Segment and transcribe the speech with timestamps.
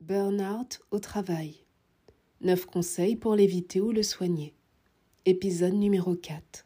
[0.00, 1.56] Burnout au travail.
[2.40, 4.54] 9 conseils pour l'éviter ou le soigner.
[5.26, 6.64] Épisode numéro 4.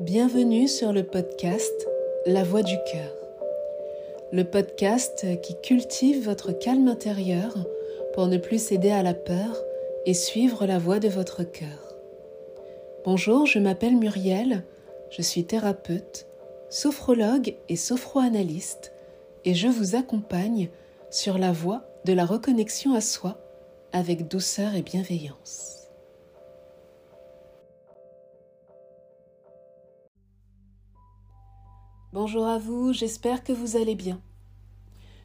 [0.00, 1.86] Bienvenue sur le podcast
[2.26, 3.16] La Voix du cœur.
[4.32, 7.54] Le podcast qui cultive votre calme intérieur
[8.14, 9.62] pour ne plus céder à la peur
[10.06, 11.92] et suivre la voie de votre cœur.
[13.04, 14.64] Bonjour, je m'appelle Muriel,
[15.10, 16.28] je suis thérapeute,
[16.70, 18.92] sophrologue et sophroanalyste
[19.44, 20.70] et je vous accompagne
[21.10, 23.38] sur la voie de la reconnexion à soi
[23.92, 25.88] avec douceur et bienveillance.
[32.12, 34.20] Bonjour à vous, j'espère que vous allez bien.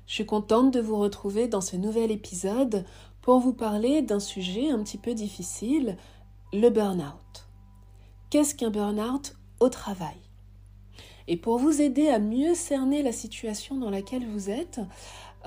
[0.08, 2.84] Je suis contente de vous retrouver dans ce nouvel épisode
[3.22, 5.98] pour vous parler d'un sujet un petit peu difficile,
[6.54, 7.48] le burn-out.
[8.30, 10.18] Qu'est-ce qu'un burn-out au travail?
[11.28, 14.82] Et pour vous aider à mieux cerner la situation dans laquelle vous êtes,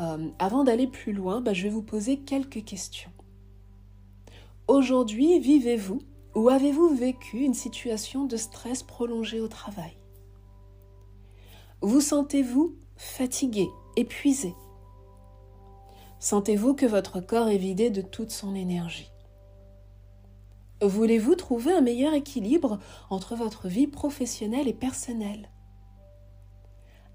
[0.01, 3.11] euh, avant d'aller plus loin, bah, je vais vous poser quelques questions.
[4.67, 6.01] Aujourd'hui, vivez-vous
[6.35, 9.97] ou avez-vous vécu une situation de stress prolongé au travail?
[11.81, 14.55] Vous sentez-vous fatigué, épuisé?
[16.25, 19.13] Sentez-vous que votre corps est vidé de toute son énergie.
[20.81, 22.79] Voulez-vous trouver un meilleur équilibre
[23.11, 25.51] entre votre vie professionnelle et personnelle?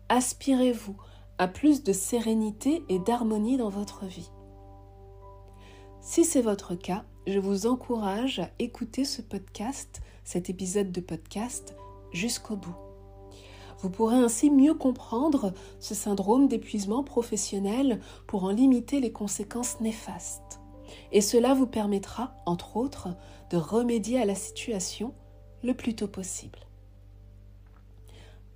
[0.09, 0.95] Aspirez-vous
[1.39, 4.29] à plus de sérénité et d'harmonie dans votre vie.
[6.01, 11.75] Si c'est votre cas, je vous encourage à écouter ce podcast, cet épisode de podcast,
[12.13, 12.88] jusqu'au bout.
[13.81, 20.59] Vous pourrez ainsi mieux comprendre ce syndrome d'épuisement professionnel pour en limiter les conséquences néfastes.
[21.11, 23.09] Et cela vous permettra, entre autres,
[23.51, 25.13] de remédier à la situation
[25.63, 26.59] le plus tôt possible.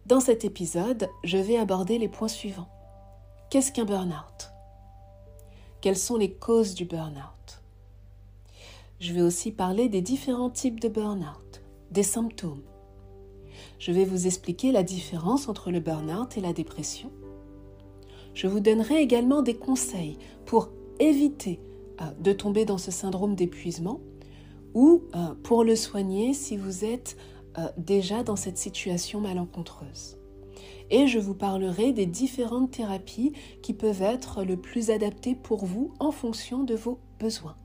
[0.06, 2.70] Dans cet épisode, je vais aborder les points suivants.
[3.50, 4.52] Qu'est-ce qu'un burn-out?
[5.80, 7.62] Quelles sont les causes du burn-out?
[9.00, 11.62] Je vais aussi parler des différents types de burn-out,
[11.92, 12.64] des symptômes,
[13.80, 17.12] je vais vous expliquer la différence entre le burn-out et la dépression.
[18.34, 20.70] Je vous donnerai également des conseils pour
[21.00, 21.60] éviter
[22.02, 24.02] euh, de tomber dans ce syndrome d'épuisement
[24.74, 27.18] ou euh, pour le soigner si vous êtes
[27.58, 30.18] euh, déjà dans cette situation malencontreuse.
[30.90, 35.94] Et je vous parlerai des différentes thérapies qui peuvent être le plus adaptées pour vous
[36.00, 37.56] en fonction de vos besoins.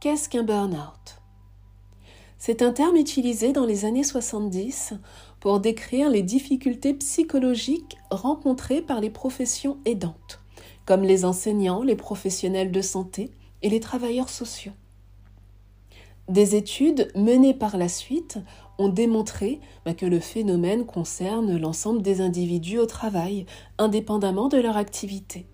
[0.00, 1.20] Qu'est-ce qu'un burn-out?
[2.38, 4.92] C'est un terme utilisé dans les années 70
[5.40, 10.38] pour décrire les difficultés psychologiques rencontrées par les professions aidantes,
[10.86, 13.32] comme les enseignants, les professionnels de santé
[13.62, 14.70] et les travailleurs sociaux.
[16.28, 18.38] Des études menées par la suite
[18.78, 23.46] ont démontré bah, que le phénomène concerne l'ensemble des individus au travail,
[23.78, 25.48] indépendamment de leur activité.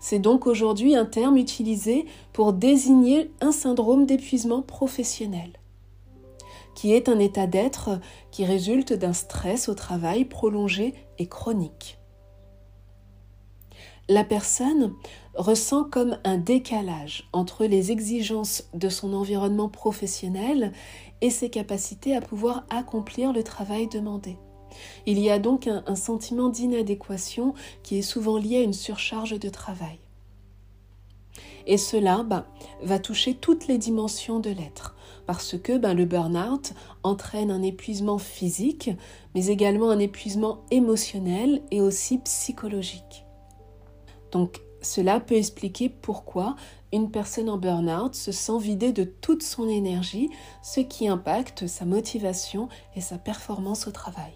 [0.00, 5.52] C'est donc aujourd'hui un terme utilisé pour désigner un syndrome d'épuisement professionnel,
[6.74, 8.00] qui est un état d'être
[8.30, 11.98] qui résulte d'un stress au travail prolongé et chronique.
[14.10, 14.94] La personne
[15.34, 20.72] ressent comme un décalage entre les exigences de son environnement professionnel
[21.20, 24.38] et ses capacités à pouvoir accomplir le travail demandé.
[25.06, 29.48] Il y a donc un, sentiment d'inadéquation qui est souvent lié à une surcharge de
[29.48, 29.98] travail.
[31.66, 32.46] Et cela bah,
[32.82, 34.96] va toucher toutes les dimensions de l'être,
[35.26, 36.72] parce que bah, le burn-out
[37.02, 38.90] entraîne un épuisement physique,
[39.34, 43.26] mais également un épuisement émotionnel et aussi psychologique.
[44.32, 46.56] Donc cela peut expliquer pourquoi
[46.92, 50.30] une personne en burn-out se sent vidée de toute son énergie,
[50.62, 54.32] ce qui impacte sa motivation et sa performance au travail.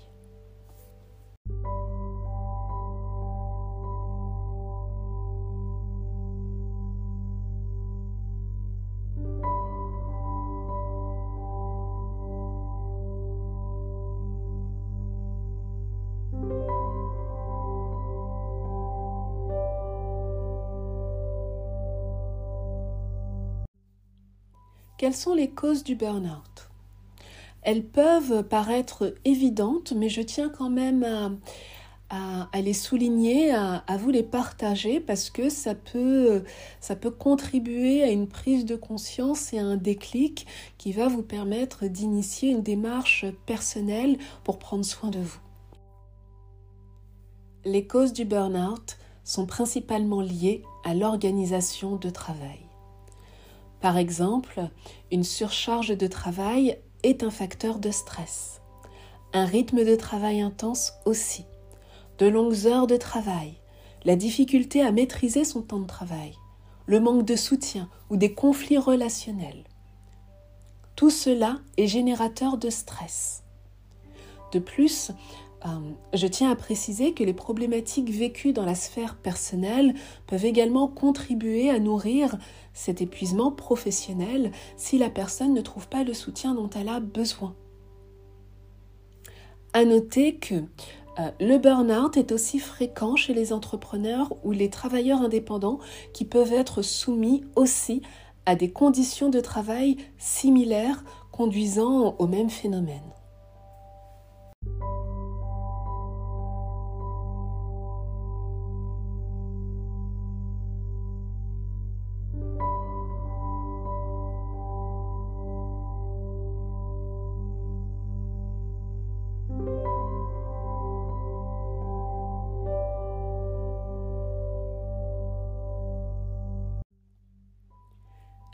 [25.02, 26.70] Quelles sont les causes du burn-out?
[27.62, 31.40] Elles peuvent paraître évidentes, mais je tiens quand même
[32.08, 36.44] à, les souligner, à, vous les partager parce que ça peut,
[36.78, 40.46] ça peut contribuer à une prise de conscience et à un déclic
[40.78, 45.40] qui va vous permettre d'initier une démarche personnelle pour prendre soin de vous.
[47.64, 52.71] Les causes du burn-out sont principalement liées à l'organisation de travail.
[53.82, 54.69] Par exemple,
[55.11, 58.61] une surcharge de travail est un facteur de stress.
[59.32, 61.44] Un rythme de travail intense aussi.
[62.19, 63.55] De longues heures de travail.
[64.05, 66.34] La difficulté à maîtriser son temps de travail.
[66.87, 69.64] Le manque de soutien ou des conflits relationnels.
[70.94, 73.43] Tout cela est générateur de stress.
[74.52, 75.11] De plus,
[75.64, 75.69] euh,
[76.12, 79.94] je tiens à préciser que les problématiques vécues dans la sphère personnelle
[80.26, 82.37] peuvent également contribuer à nourrir
[82.72, 87.54] cet épuisement professionnel si la personne ne trouve pas le soutien dont elle a besoin.
[89.72, 90.54] À noter que
[91.19, 95.78] euh, le burn-out est aussi fréquent chez les entrepreneurs ou les travailleurs indépendants
[96.12, 98.02] qui peuvent être soumis aussi
[98.46, 103.00] à des conditions de travail similaires conduisant au même phénomène.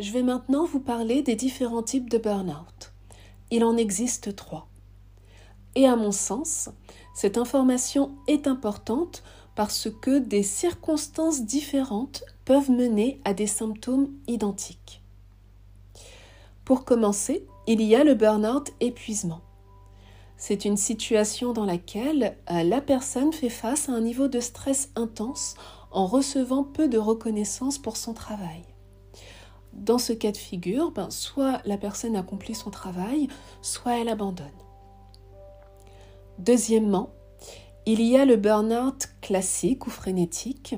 [0.08, 2.94] Je vais maintenant vous parler des différents types de burn-out.
[3.50, 4.66] Il en existe trois.
[5.74, 6.70] Et à mon sens,
[7.14, 9.22] cette information est importante
[9.54, 15.02] parce que des circonstances différentes peuvent mener à des symptômes identiques.
[16.64, 19.42] Pour commencer, il y a le burn-out épuisement.
[20.38, 24.88] C'est une situation dans laquelle euh, la personne fait face à un niveau de stress
[24.96, 25.54] intense
[25.90, 28.64] en recevant peu de reconnaissance pour son travail.
[29.78, 33.28] Dans ce cas de figure, ben, soit la personne accomplit son travail,
[33.62, 34.46] soit elle abandonne.
[36.38, 37.10] Deuxièmement,
[37.86, 40.74] il y a le burn-out classique ou frénétique.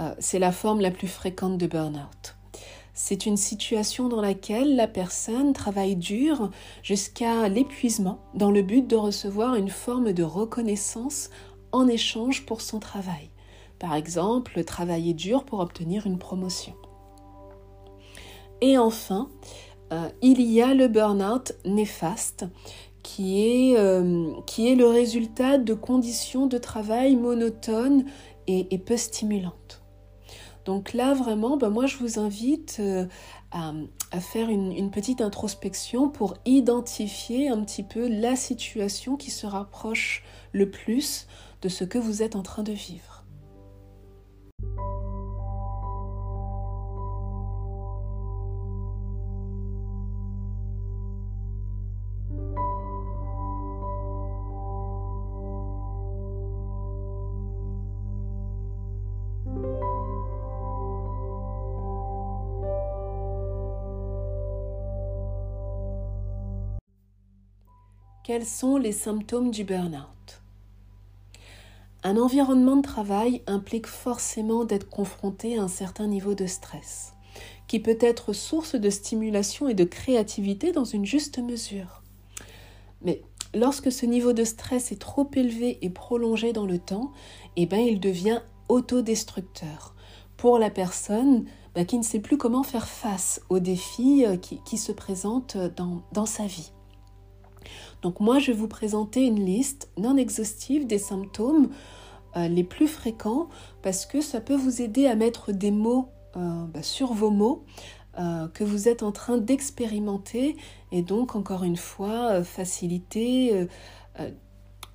[0.00, 2.36] Euh, c'est la forme la plus fréquente de burn-out.
[2.92, 6.50] C'est une situation dans laquelle la personne travaille dur
[6.82, 11.30] jusqu'à l'épuisement dans le but de recevoir une forme de reconnaissance
[11.72, 13.30] en échange pour son travail.
[13.78, 16.74] Par exemple, travailler dur pour obtenir une promotion.
[18.66, 19.28] Et enfin,
[19.92, 22.46] euh, il y a le burn-out néfaste
[23.02, 28.06] qui est, euh, qui est, le résultat de conditions de travail monotones
[28.46, 29.82] et, peu stimulantes.
[30.64, 33.04] Donc là, vraiment, ben moi, je vous invite euh,
[33.50, 33.74] à,
[34.20, 40.70] faire une, petite introspection pour identifier un petit peu la situation qui se rapproche le
[40.70, 41.26] plus
[41.60, 43.13] de ce que vous êtes en train de vivre.
[68.24, 70.40] Quels sont les symptômes du burn-out?
[72.02, 77.12] Un environnement de travail implique forcément d'être confronté à un certain niveau de stress,
[77.68, 82.02] qui peut être source de stimulation et de créativité dans une juste mesure.
[83.02, 83.20] Mais
[83.52, 87.12] lorsque ce niveau de stress est trop élevé et prolongé dans le temps,
[87.56, 88.40] eh ben, il devient
[88.70, 89.94] autodestructeur
[90.38, 94.78] pour la personne bah, qui ne sait plus comment faire face aux défis euh, qui,
[94.78, 96.72] se présentent dans sa vie.
[98.02, 101.70] Donc moi, je vais vous présenter une liste non exhaustive des symptômes
[102.36, 103.48] euh, les plus fréquents
[103.82, 107.64] parce que ça peut vous aider à mettre des mots euh, bah, sur vos mots
[108.18, 110.56] euh, que vous êtes en train d'expérimenter
[110.90, 113.66] et donc encore une fois faciliter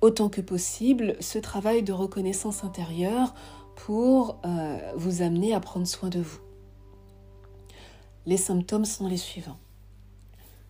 [0.00, 3.34] autant que possible ce travail de reconnaissance intérieure
[3.74, 4.40] pour
[4.96, 6.40] vous amener à prendre soin de vous.
[8.24, 9.58] Les symptômes sont les suivants.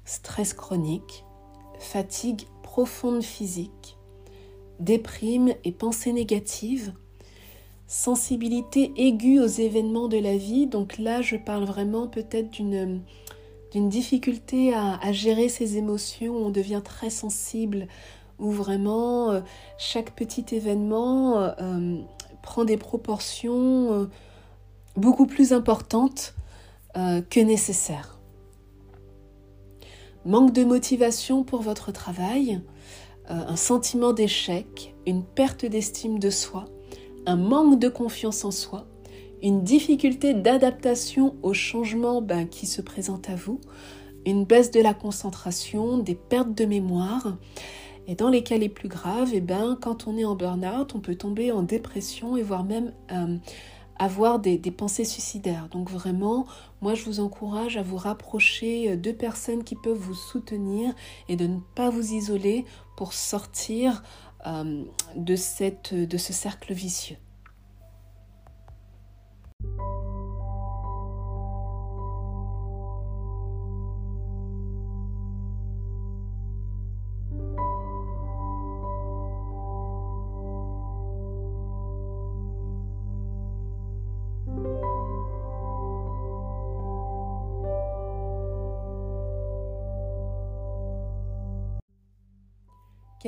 [0.05, 1.25] Stress chronique,
[1.81, 3.99] fatigue profonde physique,
[4.79, 6.93] déprime et pensées négatives,
[7.89, 10.69] sensibilité aiguë aux événements de la vie.
[10.69, 13.03] Donc là, je parle vraiment peut-être d'une
[13.73, 17.87] d'une difficulté à, gérer ses émotions, on devient très sensible,
[18.41, 19.41] où vraiment euh,
[19.79, 22.01] chaque petit événement euh, euh,
[22.43, 24.09] prend des proportions
[24.97, 26.35] beaucoup plus importantes
[26.95, 28.20] que nécessaire
[30.25, 32.61] manque de motivation pour votre travail,
[33.31, 36.67] euh, un sentiment d'échec, une perte d'estime de soi,
[37.27, 38.87] un manque de confiance en soi,
[39.43, 43.61] une difficulté d'adaptation aux changements ben, qui se présentent à vous,
[44.27, 47.39] une baisse de la concentration, des pertes de mémoire.
[48.07, 51.01] Et dans les cas les plus graves, eh ben, quand on est en burn-out, on
[51.01, 53.37] peut tomber en dépression et voire même euh,
[54.01, 55.69] avoir des, pensées suicidaires.
[55.69, 56.47] Donc vraiment,
[56.81, 60.95] moi je vous encourage à vous rapprocher de personnes qui peuvent vous soutenir
[61.29, 62.65] et de ne pas vous isoler
[62.97, 64.03] pour sortir
[64.47, 64.85] euh,
[65.17, 67.19] de ce cercle vicieux.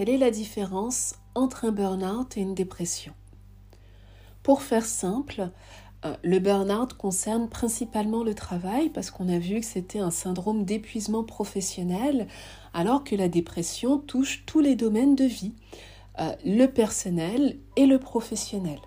[0.02, 3.12] Quelle est la différence entre un burn-out et une dépression?
[4.42, 5.50] Pour faire simple,
[6.04, 10.64] euh, le burn-out concerne principalement le travail parce qu'on a vu que c'était un syndrome
[10.64, 12.26] d'épuisement professionnel,
[12.74, 15.54] alors que la dépression touche tous les domaines de vie,
[16.18, 18.80] euh, le personnel et le professionnel.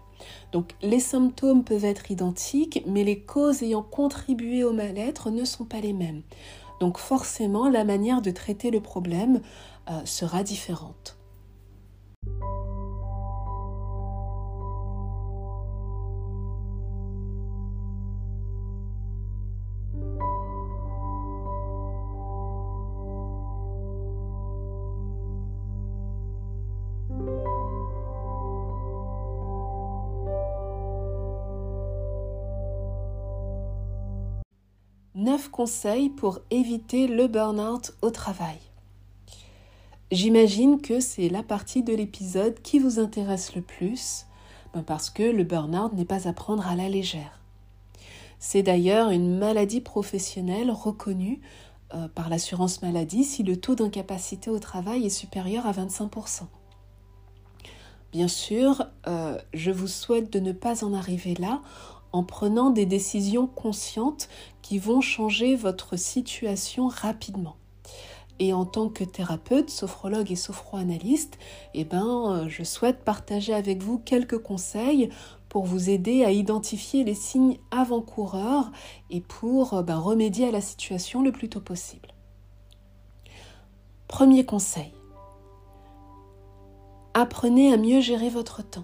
[0.51, 5.63] Donc les symptômes peuvent être identiques, mais les causes ayant contribué au mal-être ne sont
[5.63, 6.23] pas les mêmes.
[6.81, 9.39] Donc forcément, la manière de traiter le problème
[9.89, 11.17] euh, sera différente.
[35.15, 38.59] Neuf conseils pour éviter le burn-out au travail.
[40.15, 44.27] J'imagine que c'est la partie de l'épisode qui vous intéresse le plus,
[44.73, 47.41] ben parce que le burn-out n'est pas à prendre à la légère.
[48.39, 51.41] C'est d'ailleurs une maladie professionnelle reconnue
[51.93, 56.43] euh, par l'assurance maladie si le taux d'incapacité au travail est supérieur à 25%.
[58.13, 61.61] Bien sûr, euh, je vous souhaite de ne pas en arriver là
[62.13, 64.29] en prenant des décisions conscientes
[64.61, 67.57] qui vont changer votre situation rapidement.
[68.39, 71.37] Et en tant que thérapeute, sophrologue et sophroanalyste,
[71.73, 75.09] eh ben, euh, je souhaite partager avec vous quelques conseils
[75.47, 78.71] pour vous aider à identifier les signes avant-coureurs
[79.09, 82.09] et pour euh, ben, remédier à la situation le plus tôt possible.
[84.09, 84.91] Premier conseil.
[87.13, 88.83] Apprenez à mieux gérer votre temps.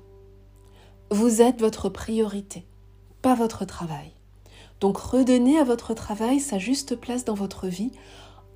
[1.10, 2.66] Vous êtes votre priorité,
[3.22, 4.14] pas votre travail.
[4.80, 7.92] Donc redonnez à votre travail sa juste place dans votre vie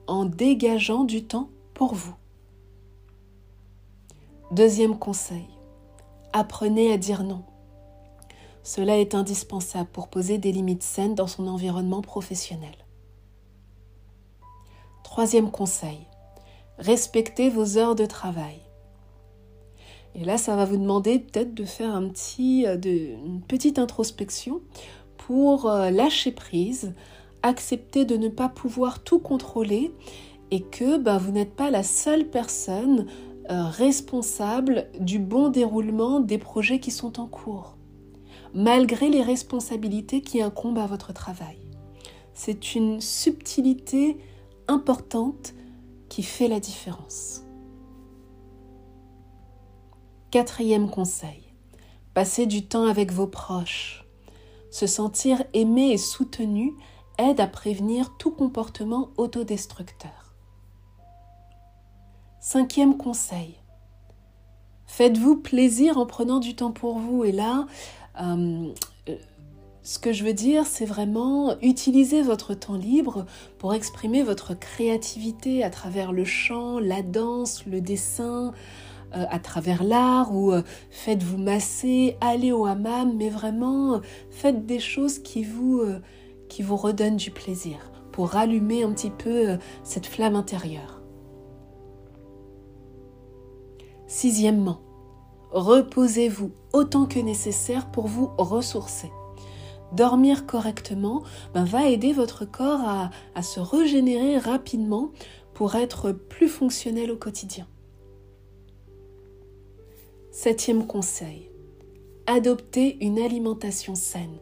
[0.07, 2.15] en dégageant du temps pour vous.
[4.51, 5.47] Deuxième conseil,
[6.33, 7.43] apprenez à dire non.
[8.63, 12.75] Cela est indispensable pour poser des limites saines dans son environnement professionnel.
[15.03, 16.07] Troisième conseil,
[16.77, 18.59] respectez vos heures de travail.
[20.15, 23.77] Et là, ça va vous demander peut-être de faire un petit, euh, de, une petite
[23.79, 24.61] introspection
[25.17, 26.93] pour euh, lâcher prise,
[27.45, 29.93] accepter de ne pas pouvoir tout contrôler
[30.51, 33.05] et que ben, vous n'êtes pas la seule personne
[33.51, 37.77] euh, responsable du bon déroulement des projets qui sont en cours,
[38.53, 41.59] malgré les responsabilités qui incombent à votre travail.
[42.33, 44.17] C'est une subtilité
[44.67, 45.53] importante
[46.09, 47.43] qui fait la différence.
[50.31, 51.43] Quatrième conseil,
[52.15, 54.03] passez du temps avec vos proches.
[54.71, 56.73] Se sentir aimé et soutenu
[57.17, 60.35] aide à prévenir tout comportement autodestructeur.
[62.39, 63.55] Cinquième conseil.
[64.85, 67.23] Faites-vous plaisir en prenant du temps pour vous.
[67.23, 67.65] Et là,
[68.21, 68.67] euh,
[69.81, 73.25] ce que je veux dire, c'est vraiment utiliser votre temps libre
[73.57, 78.53] pour exprimer votre créativité à travers le chant, la danse, le dessin,
[79.15, 84.79] euh, à travers l'art ou euh, faites-vous masser, allez au hammam, mais vraiment faites des
[84.79, 85.81] choses qui vous
[86.63, 91.01] vous redonne du plaisir, pour rallumer un petit peu euh, cette flamme intérieure.
[94.07, 94.79] Sixièmement,
[95.51, 99.11] reposez-vous autant que nécessaire pour vous ressourcer.
[99.93, 105.11] Dormir correctement ben, va aider votre corps à se régénérer rapidement
[105.53, 107.67] pour être plus fonctionnel au quotidien.
[110.31, 111.49] Septième conseil,
[112.27, 114.37] adoptez une alimentation saine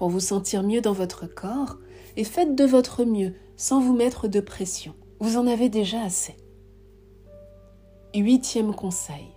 [0.00, 1.76] vous sentir mieux dans votre corps
[2.16, 4.94] et faites de votre mieux sans vous mettre de pression.
[5.20, 6.36] vous en avez déjà assez.
[8.14, 9.28] Huitième conseil.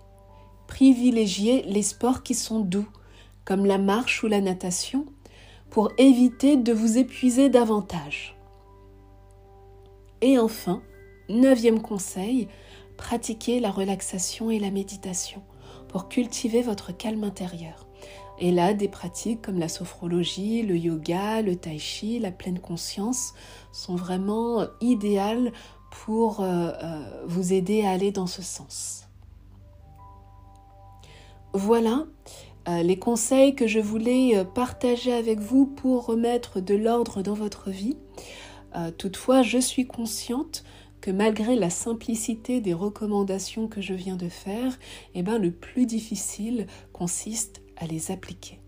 [0.66, 2.88] Privilégiez les sports qui sont doux,
[3.44, 5.06] comme la marche ou la natation,
[5.70, 8.36] pour éviter de vous épuiser davantage.
[10.20, 10.82] Et enfin,
[11.28, 12.48] neuvième conseil,
[12.96, 15.42] pratiquez la relaxation et la méditation
[15.88, 17.85] pour cultiver votre calme intérieur.
[18.38, 23.32] Et là, des pratiques comme la sophrologie, le yoga, le tai chi, la pleine conscience
[23.72, 25.52] sont vraiment idéales
[26.04, 29.08] pour euh, euh, vous aider à aller dans ce sens.
[31.52, 32.04] Voilà
[32.68, 37.70] euh, les conseils que je voulais partager avec vous pour remettre de l'ordre dans votre
[37.70, 37.96] vie.
[38.98, 40.64] toutefois, je suis consciente
[41.00, 44.78] que malgré la simplicité des recommandations que je viens de faire,
[45.14, 48.60] eh ben, le plus difficile consiste à les appliquer.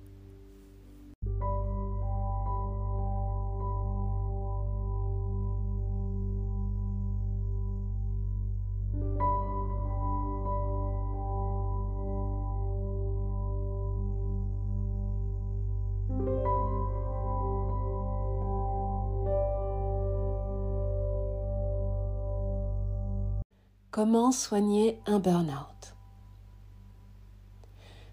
[23.91, 25.98] Comment soigner un burn-out?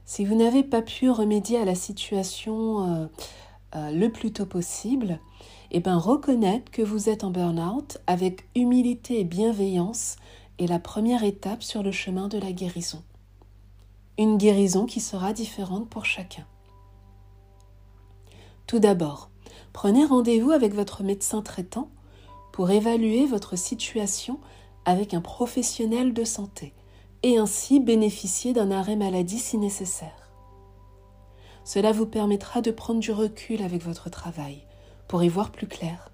[0.05, 3.07] Si vous n'avez pas pu remédier à la situation euh,
[3.75, 5.19] euh, le plus tôt possible,
[5.71, 10.17] eh bien reconnaître que vous êtes en burn-out avec humilité et bienveillance
[10.59, 13.03] est la première étape sur le chemin de la guérison.
[14.19, 16.45] Une guérison qui sera différente pour chacun.
[18.67, 19.31] Tout d'abord,
[19.73, 21.89] prenez rendez-vous avec votre médecin traitant
[22.53, 24.39] pour évaluer votre situation
[24.85, 26.73] avec un professionnel de santé
[27.25, 30.29] et ainsi bénéficier d'un arrêt maladie si nécessaire.
[31.63, 34.61] Cela vous permettra de prendre du recul avec votre travail
[35.07, 36.11] pour y voir plus clair.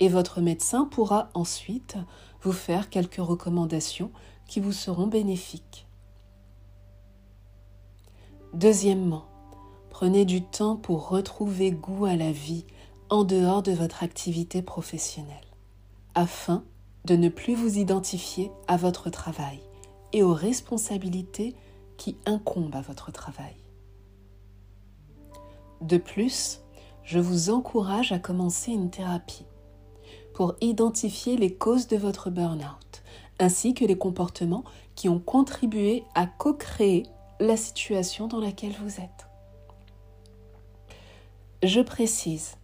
[0.00, 1.94] Et votre médecin pourra ensuite
[2.42, 4.10] vous faire quelques recommandations
[4.48, 5.86] qui vous seront bénéfiques.
[8.54, 9.26] Deuxièmement,
[9.90, 12.64] prenez du temps pour retrouver goût à la vie
[13.08, 15.36] en dehors de votre activité professionnelle,
[16.16, 16.64] afin
[17.04, 19.60] de ne plus vous identifier à votre travail
[20.16, 21.54] et aux responsabilités
[21.98, 23.54] qui incombent à votre travail.
[25.82, 26.62] De plus,
[27.04, 29.44] je vous encourage à commencer une thérapie
[30.32, 33.02] pour identifier les causes de votre burn-out,
[33.38, 37.02] ainsi que les comportements qui ont contribué à co-créer
[37.38, 39.28] la situation dans laquelle vous êtes.
[41.62, 42.56] Je précise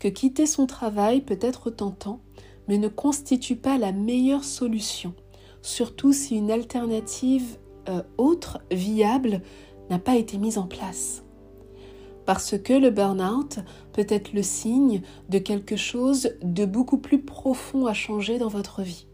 [0.00, 2.18] que quitter son travail peut être tentant
[2.66, 5.14] mais ne constitue pas la meilleure solution,
[5.62, 9.42] surtout si une alternative euh, autre, viable,
[9.88, 11.24] n'a pas été mise en place.
[12.26, 13.58] Parce que le burn-out
[13.92, 18.82] peut être le signe de quelque chose de beaucoup plus profond à changer dans votre
[18.82, 19.06] vie.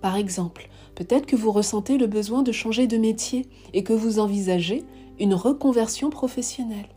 [0.00, 4.18] Par exemple, peut-être que vous ressentez le besoin de changer de métier et que vous
[4.18, 4.84] envisagez
[5.18, 6.88] une reconversion professionnelle.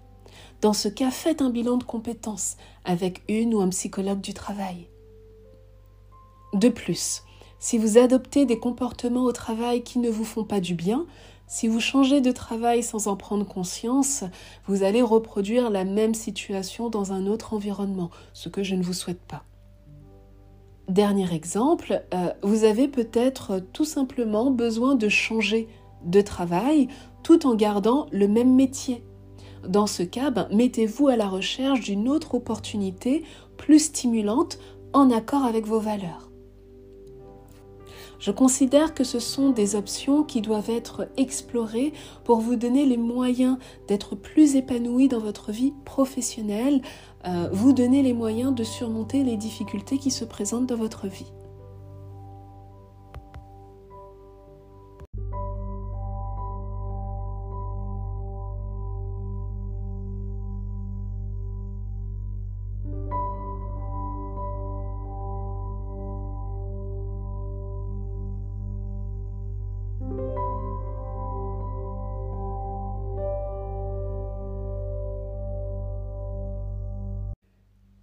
[0.62, 4.90] Dans ce cas, faites un bilan de compétences avec une ou un psychologue du travail.
[6.54, 7.24] De plus,
[7.60, 11.06] si vous adoptez des comportements au travail qui ne vous font pas du bien,
[11.48, 14.26] si vous changez de travail sans en prendre conscience,
[14.68, 18.94] vous allez reproduire la même situation dans un autre environnement, ce que je ne vous
[18.94, 19.44] souhaite pas.
[20.90, 25.68] Dernier exemple, euh, vous avez peut-être tout simplement besoin de changer
[26.06, 26.88] de travail
[27.24, 29.04] tout en gardant le même métier.
[29.68, 33.24] Dans ce cas, ben, mettez-vous à la recherche d'une autre opportunité
[33.58, 34.60] plus stimulante
[34.94, 36.27] en accord avec vos valeurs.
[38.20, 42.98] Je considère que ce sont des options qui doivent être explorées pour vous donner les
[42.98, 46.82] moyens d'être plus épanoui dans votre vie professionnelle,
[47.26, 51.32] euh, vous donner les moyens de surmonter les difficultés qui se présentent dans votre vie.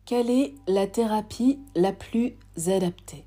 [0.06, 2.34] Quelle est la thérapie la plus
[2.66, 3.24] adaptée?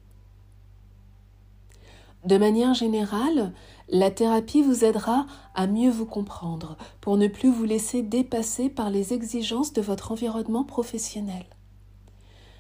[2.24, 3.52] De manière générale,
[3.90, 8.92] la thérapie vous aidera à mieux vous comprendre pour ne plus vous laisser dépasser par
[8.92, 11.48] les exigences de votre environnement professionnel.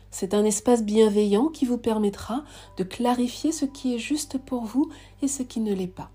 [0.09, 2.43] C'est un espace bienveillant qui vous permettra
[2.77, 4.89] de clarifier ce qui est juste pour vous
[5.21, 6.09] et ce qui ne l'est pas.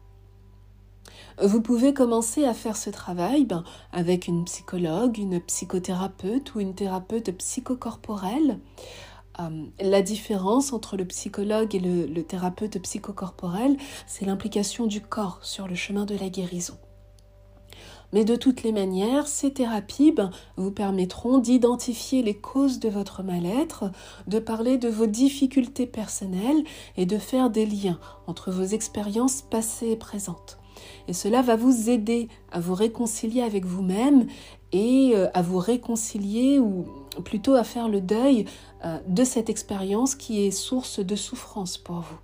[1.41, 6.75] Vous pouvez commencer à faire ce travail ben, avec une psychologue, une psychothérapeute ou une
[6.75, 8.59] thérapeute psychocorporelle
[9.41, 15.39] Euh, la différence entre le psychologue et le, le thérapeute psychocorporel, c'est l'implication du corps
[15.43, 16.77] sur le chemin de la guérison.
[18.13, 23.23] Mais de toutes les manières, ces thérapies ben, vous permettront d'identifier les causes de votre
[23.23, 23.91] mal-être,
[24.27, 26.63] de parler de vos difficultés personnelles
[26.99, 30.62] et de faire des liens entre vos expériences passées et présentes.
[31.09, 34.27] Et cela va vous aider à vous réconcilier avec vous-même
[34.73, 36.87] et euh, à vous réconcilier ou
[37.25, 38.47] plutôt à faire le deuil
[38.85, 42.19] euh, de cette expérience qui est source de souffrance pour vous.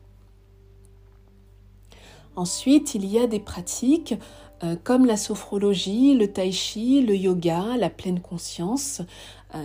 [2.36, 4.14] Ensuite, il y a des pratiques
[4.62, 9.02] euh, comme la sophrologie, le tai chi, le yoga, la pleine conscience,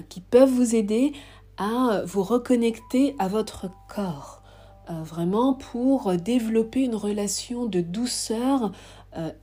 [0.08, 1.12] qui peuvent vous aider
[1.58, 4.43] à vous reconnecter à votre corps,
[4.90, 8.72] vraiment pour développer une relation de douceur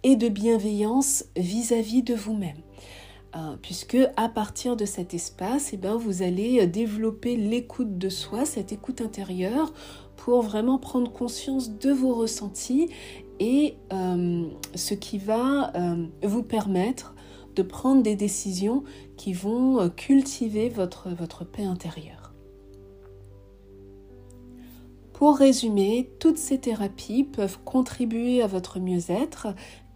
[0.02, 2.62] et de bienveillance vis-à-vis de vous-même.
[3.62, 8.72] puisque à partir de cet espace, eh bien, vous allez développer l'écoute de soi, cette
[8.72, 9.72] écoute intérieure,
[10.20, 12.90] pour vraiment prendre conscience de vos ressentis
[13.38, 17.14] et euh, ce qui va euh, vous permettre
[17.56, 18.84] de prendre des décisions
[19.16, 22.19] qui vont euh, cultiver votre paix intérieure.
[25.20, 29.48] Pour résumer, toutes ces thérapies peuvent contribuer à votre mieux-être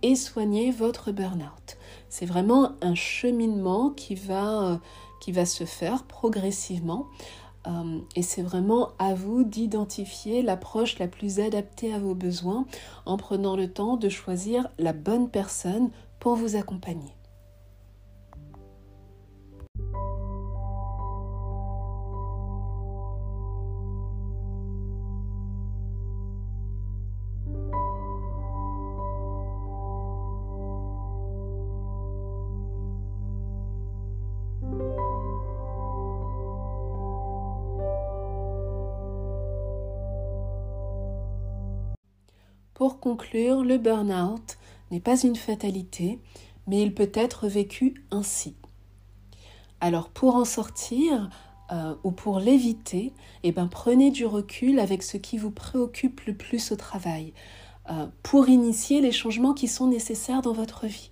[0.02, 1.78] et soigner votre burn-out.
[2.10, 4.82] C'est vraiment un cheminement qui va,
[5.28, 7.06] va se faire progressivement
[7.66, 12.66] euh, et c'est vraiment à vous d'identifier l'approche la plus adaptée à vos besoins
[13.06, 15.88] en prenant le temps de choisir la bonne personne
[16.20, 17.13] pour vous accompagner.
[43.06, 44.58] Le burn-out
[44.90, 46.20] n'est pas une fatalité,
[46.66, 48.54] mais il peut être vécu ainsi.
[49.80, 51.28] Alors pour en sortir
[51.72, 53.12] euh, ou pour l'éviter,
[53.42, 57.34] eh ben, prenez du recul avec ce qui vous préoccupe le plus au travail,
[57.90, 61.10] euh, pour initier les changements qui sont nécessaires dans votre vie.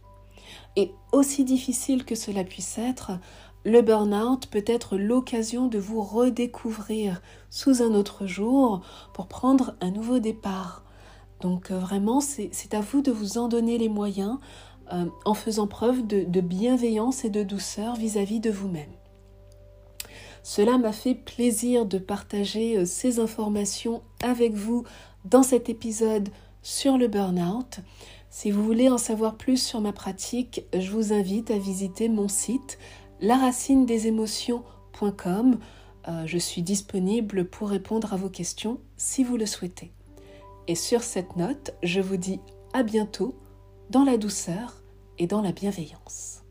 [0.77, 3.13] Et aussi difficile que cela puisse être,
[3.65, 8.81] le burn-out peut être l'occasion de vous redécouvrir sous un autre jour
[9.13, 10.83] pour prendre un nouveau départ,
[11.43, 14.39] donc euh, vraiment, c'est à vous de vous en donner les moyens
[14.93, 18.93] euh, en faisant preuve de, bienveillance et de douceur vis-à-vis de vous-même.
[20.45, 24.85] Cela m'a fait plaisir de partager euh, ces informations avec vous
[25.25, 26.29] dans cet épisode
[26.63, 27.81] sur le burn-out.
[28.31, 32.29] Si vous voulez en savoir plus sur ma pratique, je vous invite à visiter mon
[32.29, 32.79] site
[33.21, 35.59] laracinedesémotions.com.
[36.25, 39.93] je suis disponible pour répondre à vos questions si vous le souhaitez.
[40.69, 42.41] Et sur cette note, je vous dis
[42.73, 43.35] à bientôt
[43.91, 44.83] dans la douceur
[45.19, 46.43] et dans la bienveillance.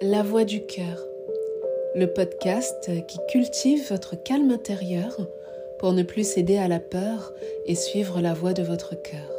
[0.00, 1.06] La voix du cœur,
[1.94, 5.16] le podcast qui cultive votre calme intérieur
[5.78, 7.32] pour ne plus céder à la peur
[7.66, 9.37] et suivre la voix de votre cœur.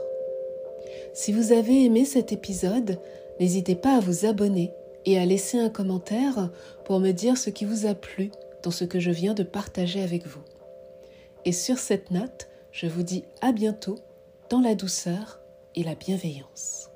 [1.19, 2.97] Si vous avez aimé cet épisode,
[3.41, 4.71] n'hésitez pas à vous abonner
[5.03, 6.49] et à laisser un commentaire
[6.85, 8.31] pour me dire ce qui vous a plu
[8.63, 10.39] dans ce que je viens de partager avec vous.
[11.43, 13.99] Et sur cette note, je vous dis à bientôt
[14.49, 15.41] dans la douceur
[15.75, 16.88] et la bienveillance.